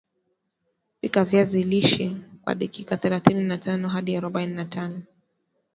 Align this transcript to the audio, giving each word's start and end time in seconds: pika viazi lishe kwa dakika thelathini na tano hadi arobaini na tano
pika 1.01 1.23
viazi 1.25 1.63
lishe 1.63 2.17
kwa 2.41 2.55
dakika 2.55 2.97
thelathini 2.97 3.43
na 3.43 3.57
tano 3.57 3.87
hadi 3.89 4.15
arobaini 4.17 4.53
na 4.53 4.65
tano 4.65 5.01